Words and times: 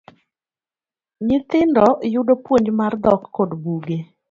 Nyithindo 1.27 1.85
yudo 2.13 2.33
puonj 2.43 2.67
mar 2.79 2.93
dhok 3.03 3.21
kod 3.35 3.49
buge. 3.61 3.97